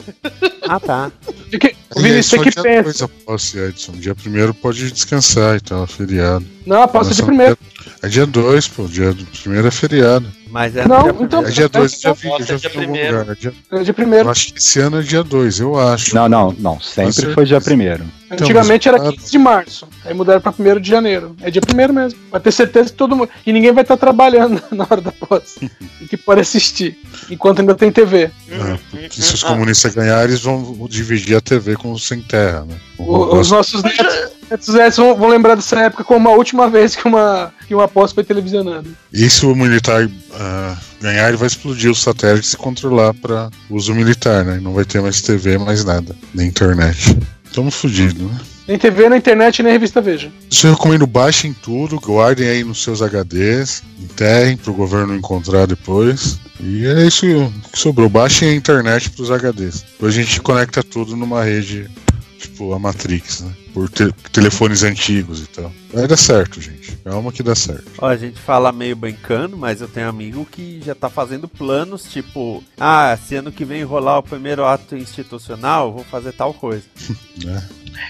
[0.67, 1.11] Ah, tá.
[1.49, 2.83] De que, o é Vinícius, só você que pensa.
[2.83, 3.93] dois a posse, Edson.
[3.93, 6.45] Dia primeiro pode descansar e tal, é feriado.
[6.65, 7.57] Não, posso de Começa- primeiro.
[8.03, 8.83] É dia 2, pô.
[8.85, 10.25] Dia do primeiro é feriado.
[10.49, 12.61] Mas é Não, dia então- É dia 2, eu já vi, eu já é vi
[12.61, 13.17] dia em algum primeiro.
[13.19, 13.31] lugar.
[13.31, 14.29] É dia- É de Eu primeiro.
[14.29, 16.15] acho que esse ano é dia 2, eu acho.
[16.15, 16.79] Não, não, não.
[16.81, 18.03] Sempre foi dia primeiro.
[18.31, 19.87] Antigamente mas- era 15 de março.
[20.05, 21.35] Aí mudaram pra 1 de janeiro.
[21.41, 22.19] É dia primeiro mesmo.
[22.31, 23.29] Vai ter certeza que todo mundo.
[23.45, 25.69] E ninguém vai estar trabalhando na hora da posse.
[26.01, 26.97] e que pode assistir.
[27.29, 28.29] Enquanto ainda tem TV.
[28.49, 32.65] É, porque se os comunistas ganharem, eles vão dividir a TV com os sem terra,
[32.65, 32.75] né?
[32.97, 34.15] O- os nossos netos,
[34.49, 38.13] netos vão, vão lembrar dessa época como a última vez que uma, que uma posse
[38.13, 38.87] foi televisionada.
[39.13, 43.93] E se o militar ah, ganhar, ele vai explodir os satélites e controlar para uso
[43.93, 44.59] militar, né?
[44.61, 47.17] Não vai ter mais TV, mais nada, nem internet.
[47.45, 48.39] Estamos fodidos, né?
[48.67, 50.31] Nem TV, nem internet, nem revista Veja.
[50.47, 55.65] Isso eu recomendo, baixem tudo, guardem aí nos seus HDs, enterrem para o governo encontrar
[55.65, 56.39] depois.
[56.59, 58.07] E é isso que sobrou.
[58.07, 59.81] Baixem a internet para os HDs.
[59.81, 61.89] Depois a gente conecta tudo numa rede,
[62.37, 63.51] tipo a Matrix, né?
[63.73, 65.71] Por te- telefones antigos e tal.
[65.91, 66.95] Vai dar certo, gente.
[67.03, 67.85] Calma que dá certo.
[67.97, 72.03] Ó, a gente fala meio brincando, mas eu tenho amigo que já tá fazendo planos,
[72.03, 76.83] tipo, ah, se ano que vem rolar o primeiro ato institucional, vou fazer tal coisa.
[77.39, 77.63] Né?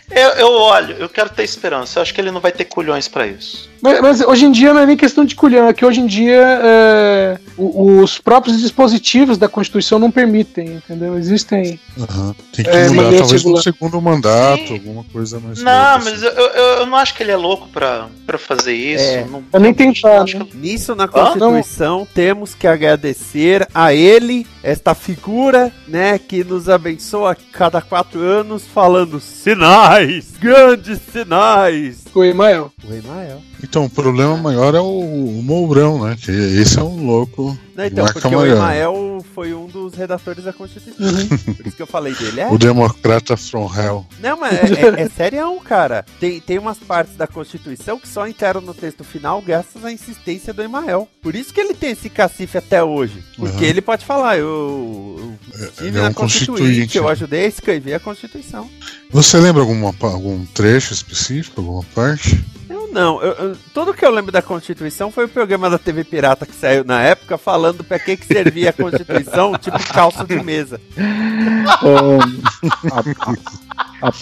[0.09, 1.99] Eu, eu olho, eu quero ter esperança.
[1.99, 3.69] Eu acho que ele não vai ter culhões pra isso.
[3.79, 6.07] Mas, mas hoje em dia não é nem questão de culhão, é que hoje em
[6.07, 11.15] dia é, os próprios dispositivos da Constituição não permitem, entendeu?
[11.17, 11.79] Existem.
[11.97, 12.35] Aham.
[12.51, 13.57] Tem que É, mudar, maneira talvez regular.
[13.57, 14.73] no segundo mandato, Sim.
[14.73, 15.61] alguma coisa mais.
[15.61, 16.25] Não, mas assim.
[16.25, 19.03] eu, eu, eu não acho que ele é louco pra, pra fazer isso.
[19.03, 19.25] É.
[19.25, 20.45] Não- Eu nem tentar, acho né?
[20.49, 27.31] que- Nisso, na Constituição, temos que agradecer a ele, esta figura, né, que nos abençoa
[27.31, 32.03] a cada quatro anos, falando sinais, grandes sinais.
[32.15, 32.71] O Emael.
[32.87, 33.41] O Emael.
[33.63, 36.17] Então, o problema maior é o, o Mourão, né?
[36.19, 37.57] Que esse é um louco.
[37.75, 38.55] Não, então, Marca porque o maior.
[38.57, 41.27] Emael foi um dos redatores da Constituição.
[41.55, 42.41] Por isso que eu falei dele.
[42.41, 44.05] É, O democrata from hell.
[44.21, 46.03] Não, mas é, é, é serião, cara.
[46.19, 50.53] Tem, tem umas partes da Constituição que só entraram no texto final graças à insistência
[50.53, 51.07] do Emael.
[51.21, 53.23] Por isso que ele tem esse cacife até hoje.
[53.37, 53.69] Porque Uhum.
[53.69, 56.97] ele pode falar, eu, eu estive ele é na um Constituinte, constituinte.
[56.97, 58.69] eu ajudei a escrever a Constituição.
[59.11, 62.39] Você lembra alguma, algum trecho específico, alguma parte?
[62.69, 66.03] Eu não, eu, eu- tudo que eu lembro da Constituição foi o programa da TV
[66.03, 70.35] Pirata que saiu na época falando pra que, que servia a Constituição, tipo calça de
[70.43, 70.79] mesa.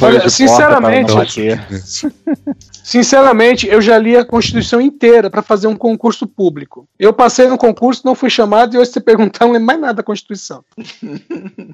[0.01, 1.27] Olha, sinceramente- para.
[2.83, 6.87] Sinceramente, eu já li a Constituição inteira para fazer um concurso público.
[6.97, 9.79] Eu passei no concurso, não fui chamado e hoje se você perguntar, não lembro mais
[9.81, 10.63] nada da Constituição.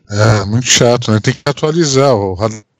[0.10, 1.20] É, muito chato, né?
[1.22, 2.16] Tem que atualizar.
[2.16, 2.34] O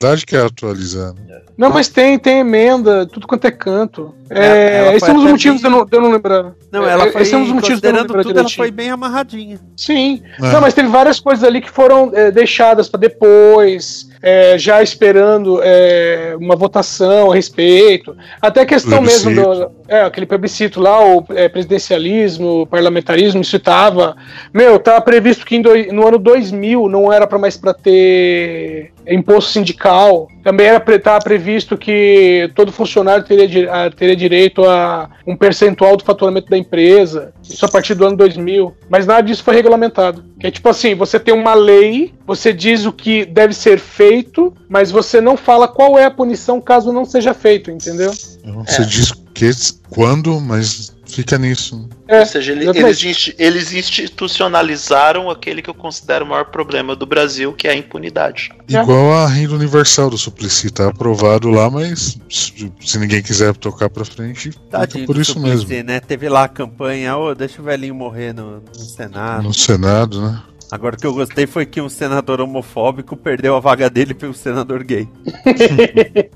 [0.04, 1.14] Haddad quer atualizar.
[1.56, 4.14] Não, mas tem, tem emenda, tudo quanto é canto.
[4.30, 6.00] É, É, ela esses foi são os até motivos de bem- eu não, de eu
[6.00, 6.52] não lembrar.
[6.72, 8.22] Não, É, ela é, foi, esse é um dos motivos de eu não considerando lembrar
[8.22, 8.56] tudo, ela direitinho.
[8.56, 9.60] foi bem amarradinha.
[9.76, 10.22] Sim.
[10.42, 10.52] É.
[10.52, 15.60] Não, mas teve várias coisas ali que foram é, deixadas para depois, é, já esperando
[15.62, 18.16] é, uma votação a respeito.
[18.40, 19.66] Até a questão mesmo Plebiscito.
[19.68, 19.84] do.
[19.86, 24.16] É, aquele plebiscito lá, o é, presidencialismo, o parlamentarismo, isso estava.
[24.52, 28.92] Meu, estava previsto que em doi- no ano 2000 não era para mais para ter
[29.06, 30.28] imposto sindical.
[30.42, 33.68] Também era pre- tava previsto que todo funcionário teria, di-
[34.14, 37.32] teria direito a um percentual do faturamento da empresa.
[37.42, 38.74] Isso a partir do ano 2000.
[38.88, 40.24] Mas nada disso foi regulamentado.
[40.38, 44.52] Que é tipo assim, você tem uma lei, você diz o que deve ser feito,
[44.68, 48.10] mas você não fala qual é a punição caso não seja feito, entendeu?
[48.12, 48.84] Você É.
[48.84, 49.50] diz que,
[49.90, 51.88] quando, mas fica nisso.
[52.08, 57.06] É, Ou seja, ele- eles, eles institucionalizaram aquele que eu considero o maior problema do
[57.06, 58.50] Brasil, que é a impunidade.
[58.70, 58.80] É.
[58.80, 63.88] Igual a renda universal do Suplicy, tá aprovado lá, mas se, se ninguém quiser tocar
[63.88, 65.86] pra frente, Tadinho por isso Suplicy, mesmo.
[65.88, 66.00] né?
[66.00, 69.42] Teve lá a campanha, ô, deixa o velhinho morrer no, no Senado.
[69.42, 70.42] No Senado, né?
[70.70, 74.34] Agora o que eu gostei foi que um senador homofóbico perdeu a vaga dele pelo
[74.34, 75.06] senador gay.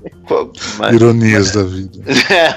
[0.77, 1.99] Mas- Ironias da vida.
[2.31, 2.55] É,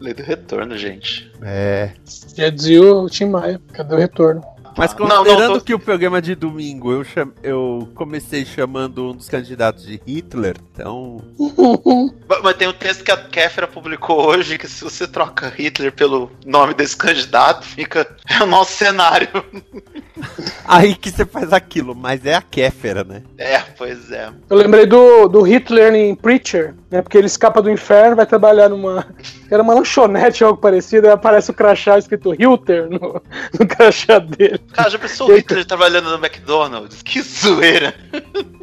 [0.00, 1.30] lei do retorno, gente.
[1.42, 1.90] É.
[2.36, 4.42] Já dizia o Tim Maia, cadê o retorno?
[4.76, 7.32] Mas Não, não, considerando tô- que o programa de domingo eu, cham...
[7.42, 11.20] eu comecei chamando um dos candidatos de Hitler, então.
[12.28, 15.92] Mas- Mas tem um texto que a Kéfera publicou hoje que se você troca Hitler
[15.92, 18.06] pelo nome desse candidato, fica.
[18.28, 19.28] É o nosso cenário.
[20.66, 23.22] Aí que você faz aquilo, mas é a Kéfera, né?
[23.36, 24.30] É, pois é.
[24.48, 27.02] Eu lembrei do, do Hitler em Preacher, né?
[27.02, 29.06] Porque ele escapa do inferno, vai trabalhar numa.
[29.50, 33.20] Era uma lanchonete ou algo parecido, aí aparece o crachá escrito Hilter no,
[33.58, 34.60] no crachá dele.
[34.72, 37.02] Cara, já pensou o Hitler trabalhando no McDonald's?
[37.02, 37.94] Que zoeira.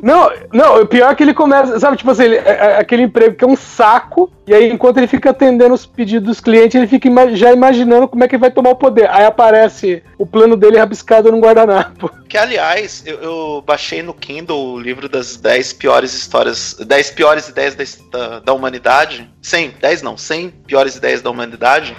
[0.02, 3.04] Não, não, o pior é que ele começa, sabe, tipo assim, ele- é- é aquele
[3.04, 6.76] emprego que é um saco, e aí enquanto ele fica atendendo os pedidos dos clientes,
[6.76, 9.10] ele fica ima- já imaginando como é que ele vai tomar o poder.
[9.10, 12.12] Aí aparece o plano dele rabiscado num guardanapo.
[12.32, 17.50] Que, aliás, eu, eu baixei no Kindle o livro das 10 piores histórias, 10 piores
[17.50, 19.30] ideias da, da, da humanidade.
[19.42, 21.94] 100, 10 não, 100 piores ideias da humanidade.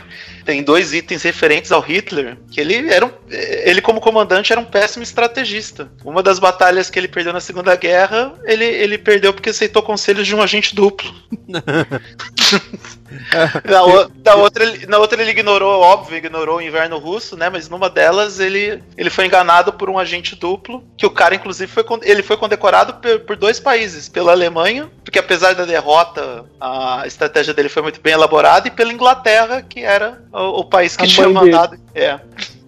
[0.46, 4.64] Tem dois itens referentes ao Hitler, que ele era um, ele como comandante era um
[4.64, 5.92] péssimo estrategista.
[6.02, 10.26] Uma das batalhas que ele perdeu na Segunda Guerra, ele, ele perdeu porque aceitou conselhos
[10.26, 11.12] de um agente duplo.
[13.68, 17.48] na, o- na outra, ele- na outra ele ignorou, óbvio, ignorou o inverno russo, né?
[17.48, 21.70] Mas numa delas ele, ele foi enganado por um agente duplo, que o cara, inclusive,
[21.70, 27.02] foi, ele foi condecorado por, por dois países, pela Alemanha, porque apesar da derrota, a
[27.06, 31.04] estratégia dele foi muito bem elaborada, e pela Inglaterra, que era o, o país que
[31.04, 31.38] A tinha dele.
[31.38, 31.76] mandado.
[31.94, 32.18] É.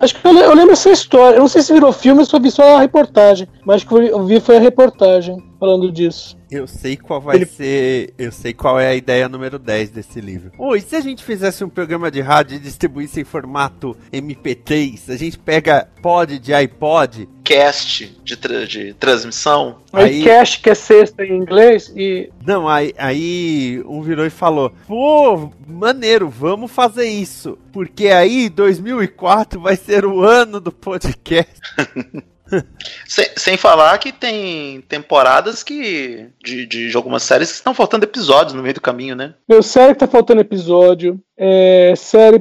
[0.01, 1.37] Acho que eu, eu lembro essa história.
[1.37, 3.49] Eu não sei se virou filme, eu só vi só a reportagem.
[3.65, 6.37] Mas acho que eu vi foi a reportagem falando disso.
[6.51, 8.13] Eu sei qual vai Ele- ser.
[8.19, 10.53] Eu sei qual é a ideia número 10 desse livro.
[10.59, 15.17] Oi, se a gente fizesse um programa de rádio e distribuísse em formato MP3, a
[15.17, 17.27] gente pega pod de iPod.
[17.43, 19.79] Cast de, tra- de transmissão.
[19.93, 24.31] Aí, Aí- cash, que é sexta em inglês, e Não, aí, aí um virou e
[24.31, 27.57] falou: Pô, maneiro, vamos fazer isso.
[27.73, 31.55] Porque aí 2004 vai ser o ano do podcast.
[33.07, 36.29] Sem, sem falar que tem temporadas que.
[36.43, 39.35] De, de, algumas séries que estão faltando episódios no meio do caminho, né?
[39.49, 41.21] Meu, série que tá faltando episódio.
[41.37, 42.41] É, série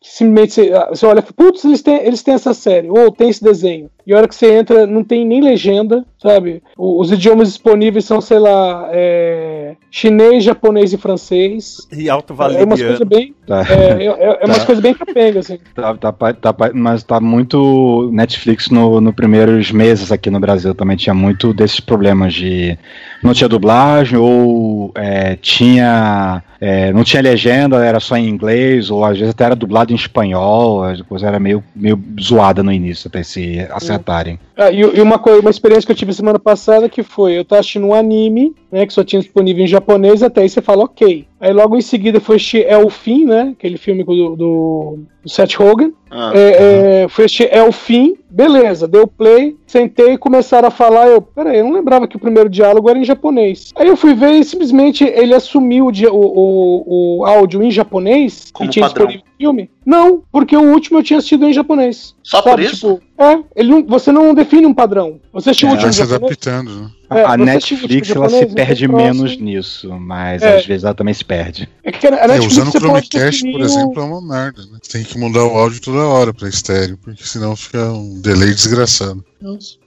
[0.00, 3.28] que simplesmente você, ah, você olha, putz, eles têm, eles têm essa série, ou tem
[3.28, 3.90] esse desenho.
[4.06, 6.62] E a hora que você entra, não tem nem legenda, sabe?
[6.76, 11.86] O- os idiomas disponíveis são, sei lá, é, chinês, japonês e francês.
[11.92, 13.04] E alto É umas coisas valeriano.
[13.06, 13.34] bem.
[13.46, 13.60] Tá.
[13.70, 14.66] É, é, é umas Tá.
[14.66, 15.58] coisas bem capengas, assim.
[15.74, 20.40] Tá, tá, pa- tá pa- mas tá muito Netflix no, no primeiros meses aqui no
[20.40, 22.76] Brasil também tinha muito desses problemas de
[23.22, 29.04] não tinha dublagem ou é, tinha é, não tinha legenda era só em inglês ou
[29.04, 33.08] às vezes até era dublado em espanhol a coisa era meio meio zoada no início
[33.08, 36.88] até se acertarem Ah, e, e uma, coisa, uma experiência que eu tive semana passada
[36.88, 40.42] que foi, eu tava assistindo um anime, né, que só tinha disponível em japonês, até
[40.42, 41.26] aí você fala ok.
[41.40, 45.28] Aí logo em seguida foi assistir É o Fim, né, aquele filme do, do, do
[45.28, 45.92] Seth Rogen.
[46.10, 46.32] Ah.
[46.34, 51.08] É, é, foi assistir É o Fim, beleza, deu play, sentei e começaram a falar,
[51.08, 53.72] eu, peraí, eu não lembrava que o primeiro diálogo era em japonês.
[53.74, 58.50] Aí eu fui ver e simplesmente ele assumiu o, o, o, o áudio em japonês
[58.52, 59.06] Como e tinha padrão.
[59.06, 59.70] disponível filme.
[59.86, 62.14] Não, porque o último eu tinha assistido em japonês.
[62.22, 62.94] Só por Sabe, isso?
[62.94, 65.18] Tipo, é, ele não, você não define um padrão.
[65.32, 66.22] Você assistiu o É, último Vai se japonês?
[66.22, 66.90] adaptando, né?
[67.12, 70.58] É, a o Netflix último ela se perde o próximo- menos nisso mas É.
[70.58, 73.60] às vezes ela também se perde É que a É, Netflix usando o Chromecast, por
[73.60, 74.78] o- exemplo, é uma merda, né?
[74.88, 79.24] Tem que mudar o áudio toda hora pra estéreo, porque senão fica um delay desgraçado.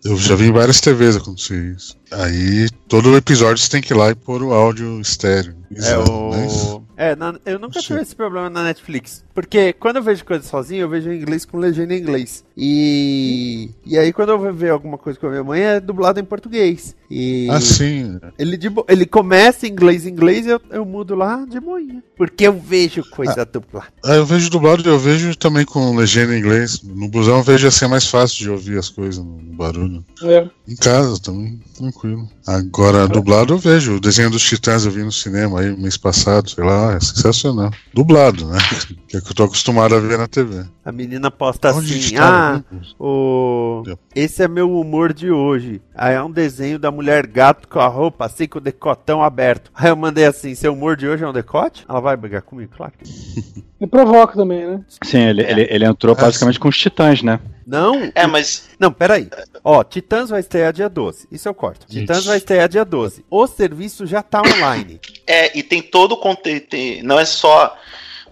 [0.04, 1.96] Eu já vi em várias TVs acontecer isso.
[2.12, 5.56] Aí todo episódio você tem que ir lá e pôr o áudio estéreo.
[5.74, 6.84] É Exato, mas- o.
[6.98, 9.24] É, na- eu nunca tive esse problema na Netflix.
[9.34, 12.44] Porque quando eu vejo coisa sozinho, eu vejo em inglês com legenda em inglês.
[12.56, 13.70] E.
[13.86, 16.24] E aí quando eu vou ver alguma coisa com a minha mãe, é dublado em
[16.24, 16.96] português.
[17.10, 17.48] E.
[17.50, 21.46] Assim, Ele, de bo- ele começa em inglês em inglês e eu, eu mudo lá
[21.48, 22.04] de boinha.
[22.16, 23.88] Porque eu vejo coisa dublada.
[24.06, 26.82] ah, eu vejo dublado e eu vejo também com legenda em inglês.
[26.84, 30.04] No busão eu vejo assim, é mais fácil de ouvir as coisas no no barulho.
[30.24, 30.48] É.
[30.68, 32.28] Em casa também, tranquilo.
[32.48, 33.96] Agora, dublado eu vejo.
[33.96, 37.72] O desenho dos Titãs eu vi no cinema aí mês passado, sei lá, é sensacional.
[37.94, 38.58] Dublado, né?
[39.08, 40.66] Que é que eu tô acostumado a ver na TV.
[40.84, 42.18] A menina posta Onde assim?
[42.18, 42.62] Ah,
[43.00, 43.84] o.
[44.16, 45.82] Esse é meu humor de hoje.
[45.96, 49.72] Aí é um desenho da mulher gato com a roupa assim, com o decotão aberto.
[49.74, 51.86] Aí eu mandei assim: seu humor de hoje é um decote?
[51.88, 52.74] Ela vai brigar comigo?
[52.76, 53.64] Claro que não.
[53.84, 54.80] E provoca também, né?
[55.04, 59.30] sim ele, ele, ele entrou basicamente com os titãs né Não, É, mas Não, peraí.
[59.62, 61.28] Ó, Titãs vai estrear dia 12.
[61.30, 61.86] Isso eu corto.
[61.86, 63.26] Titãs vai estrear dia 12.
[63.30, 65.02] O serviço já tá online.
[65.28, 66.66] É, e tem todo o conteúdo.
[67.04, 67.78] Não é só.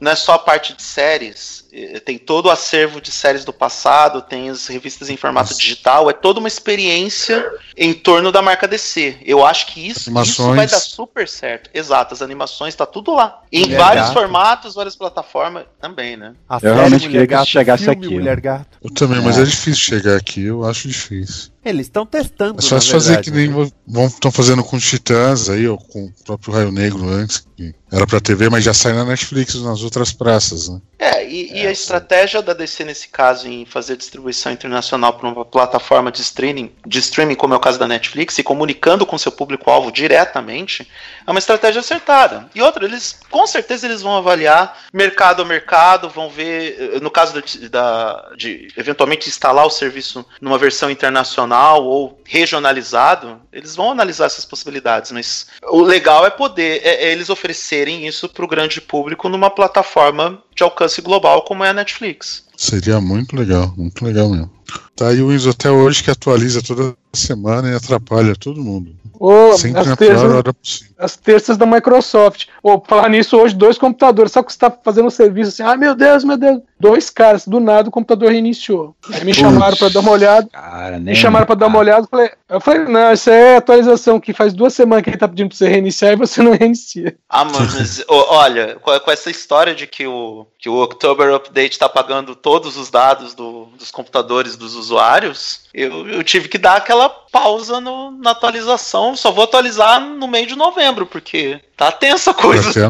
[0.01, 1.63] Não é só a parte de séries.
[1.73, 6.10] Eh, tem todo o acervo de séries do passado, tem as revistas em formato digital,
[6.10, 7.45] é toda uma experiência
[7.77, 9.17] em torno da marca DC.
[9.23, 11.69] Eu acho que isso, isso vai dar super certo.
[11.73, 13.41] Exato, as animações tá tudo lá.
[13.51, 14.13] Em Mulher vários Gato.
[14.13, 16.34] formatos, várias plataformas também, né?
[16.47, 18.13] A Eu realmente queria que chegasse filme aqui.
[18.15, 18.77] Mulher Gato.
[18.84, 19.41] Eu também, mas É.
[19.41, 21.51] é difícil chegar aqui, eu acho difícil.
[21.63, 22.57] Eles estão testando.
[22.60, 24.05] É só na se fazer verdade, que nem né?
[24.05, 28.19] estão fazendo com Titãs aí, ou com o próprio Raio Negro antes, que era pra
[28.19, 30.81] TV, mas já sai na Netflix nas outras praças, né?
[30.97, 35.45] É, e, e a estratégia da DC nesse caso em fazer distribuição internacional para uma
[35.45, 39.32] plataforma de streaming, de streaming como é o caso da Netflix, e comunicando com seu
[39.32, 40.88] público-alvo diretamente,
[41.26, 42.50] é uma estratégia acertada.
[42.56, 47.09] E outra, eles com certeza eles vão avaliar mercado a mercado, vão ver, eh, no
[47.12, 53.91] caso da- da, de eventualmente instalar o serviço numa versão internacional ou regionalizado, eles vão
[53.91, 58.47] analisar essas possibilidades, mas o legal é poder é, é eles oferecerem isso para o
[58.47, 62.45] grande público numa plataforma de alcance global como é a Netflix.
[62.56, 64.49] Seria muito legal, muito legal mesmo.
[64.95, 68.95] Tá aí o Windows até hoje que atualiza toda semana e atrapalha todo mundo.
[69.20, 70.93] Ô, Sempre as, na pior terças, hora possível.
[70.97, 72.45] as terças da Microsoft.
[72.64, 74.32] Ô, falar nisso hoje, dois computadores.
[74.32, 75.64] Sabe que você tá fazendo um serviço assim?
[75.64, 76.62] Ai meu Deus, meu Deus.
[76.82, 78.95] Dois caras, do nada o computador reiniciou.
[79.13, 80.47] Aí me chamaram pra dar uma olhada.
[80.51, 80.99] Cara.
[80.99, 82.01] Me chamaram pra dar uma olhada.
[82.03, 85.27] Eu falei, eu falei, não, isso é atualização que faz duas semanas que ele tá
[85.27, 87.15] pedindo pra você reiniciar e você não reinicia.
[87.29, 91.77] Ah, mano, mas, olha, com, com essa história de que o, que o October Update
[91.77, 96.77] tá pagando todos os dados do- dos computadores dos usuários, eu, eu tive que dar
[96.77, 99.15] aquela pausa no- na atualização.
[99.15, 102.63] Só vou atualizar no meio de novembro, porque tá tensa a coisa.
[102.63, 102.89] Vai ter a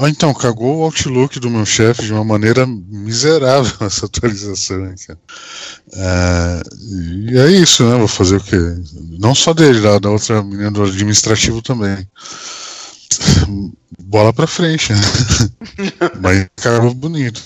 [0.00, 4.94] Ó, então, cagou o Outlook do meu chefe de uma maneira miserável essa atualização, hein,
[5.04, 5.18] cara.
[5.92, 6.62] É,
[7.32, 7.98] e é isso, né?
[7.98, 8.56] Vou fazer o quê?
[9.18, 12.06] Não só dele, da, da outra menina do administrativo também.
[14.00, 15.00] Bola pra frente, né?
[16.20, 17.40] Mas cagou bonito.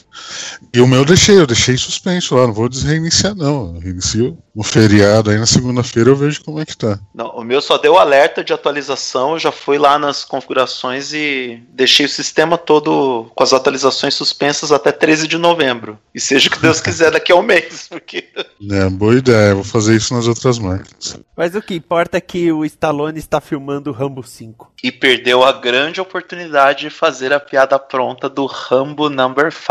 [0.74, 3.74] E o meu eu deixei, eu deixei suspenso lá, não vou desreiniciar, não.
[3.74, 6.98] Eu reinicio no feriado, aí na segunda-feira eu vejo como é que tá.
[7.14, 11.62] Não, o meu só deu alerta de atualização, eu já fui lá nas configurações e
[11.70, 15.98] deixei o sistema todo com as atualizações suspensas até 13 de novembro.
[16.14, 18.24] E seja o que Deus quiser daqui a um mês, porque
[18.70, 21.18] É, boa ideia, vou fazer isso nas outras máquinas.
[21.36, 24.72] Mas o que importa é que o Stallone está filmando o Rambo 5.
[24.82, 26.31] e perdeu a grande oportunidade
[26.76, 29.66] de fazer a piada pronta do Rambo Number 5.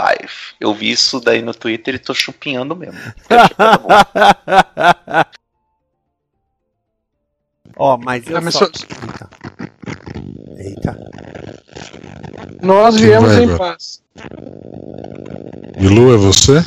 [0.59, 2.99] Eu vi isso daí no Twitter e tô chupinhando mesmo.
[7.77, 8.65] Ó, mas eu Ah, só...
[10.57, 10.97] Eita.
[12.61, 13.57] Nós viemos vai em agora?
[13.57, 14.01] paz.
[15.77, 16.63] Bilu, é você?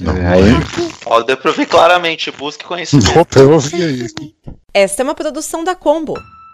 [0.00, 0.52] Não, Aí,
[1.06, 3.18] Ó, deu pra ver claramente, busque conhecimento.
[3.18, 4.06] Opa, eu ouvi aí.
[4.72, 6.14] Esta é uma produção da Combo.